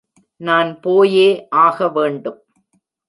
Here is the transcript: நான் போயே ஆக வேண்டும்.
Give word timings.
நான் 0.41 0.79
போயே 0.79 1.27
ஆக 1.49 1.87
வேண்டும். 1.89 2.39